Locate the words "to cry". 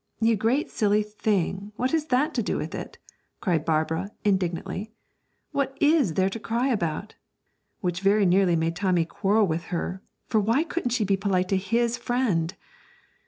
6.31-6.69